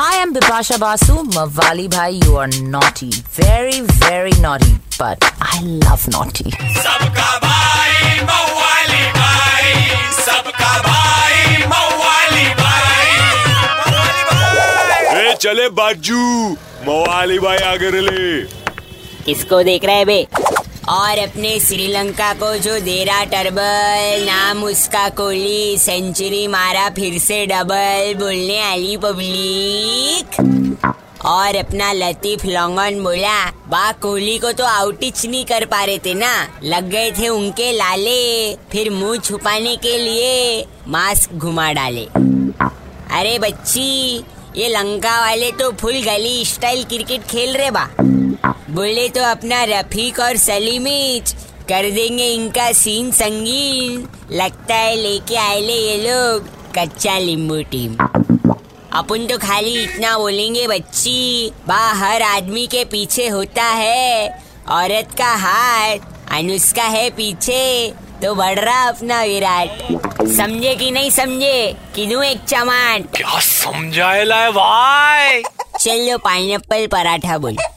[0.00, 1.14] Hi, I'm Bipasha Basu.
[1.36, 3.10] Mawali bhai, you are naughty.
[3.38, 4.72] Very, very naughty.
[4.98, 6.50] But I love naughty.
[6.84, 9.72] सबका भाई मवाली भाई
[10.20, 13.10] सबका भाई मवाली भाई
[15.22, 16.22] ए चले बाजू
[16.88, 18.26] मवाली भाई आगे ले
[19.24, 20.18] किसको देख रहे बे
[20.90, 27.44] और अपने श्रीलंका को जो दे रहा टर्बल, नाम उसका कोहली सेंचुरी मारा, फिर से
[27.46, 30.40] डबल बोलने आली पब्लिक
[31.24, 36.14] और अपना लतीफ लॉन्गन बोला बा कोहली को तो आउटिच नहीं कर पा रहे थे
[36.14, 36.32] ना?
[36.64, 42.04] लग गए थे उनके लाले। फिर मुँह छुपाने के लिए मास्क घुमा डाले।
[43.12, 44.16] अरे बच्ची,
[44.56, 47.88] ये लंका वाले तो फुल गली स्टाइल क्रिकेट खेल रहे बा।
[48.46, 51.32] बोले तो अपना रफीक और सलीमिच
[51.68, 57.96] कर देंगे इनका सीन संगीन। लगता है लेके आए ले ये लोग कच्चा लींबू टीम।
[58.92, 65.32] अपन तो खाली इतना बोलेंगे बच्ची। बा हर आदमी के पीछे होता है। औरत का
[65.34, 65.98] हाथ
[66.32, 69.68] अनुष्का है पीछे। तो बढ़ रहा अपना विराट।
[70.36, 71.76] समझे कि नहीं समझे?
[71.94, 73.02] किनू एक चमाट?
[73.16, 75.42] क्या समझाएला है भाई?
[75.80, 77.69] चलो पाइनएप्पल पराठा बोल। 93.5 रेड एफएम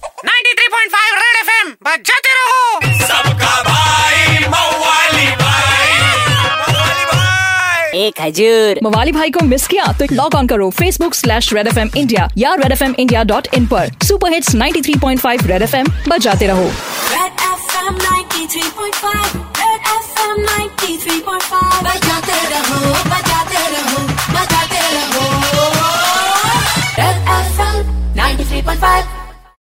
[1.85, 5.97] बजाते रहो। सबका भाई मवाली भाई।
[6.41, 11.53] मवाली भाई। एक हजूर। मवाली भाई को मिस किया तो लॉग ऑन करो Facebook slash
[11.53, 15.47] Red FM India India या Red FM India dot in इन पर। सुपर हिट्स 93.5
[15.47, 16.69] रेड एफ़ एम बजाते रहो।
[17.13, 23.99] Red FM 93.5 Red FM 93.5 बजाते रहो बजाते रहो
[24.37, 25.25] बजाते रहो।
[27.01, 27.75] Red FM
[28.21, 29.22] 93.5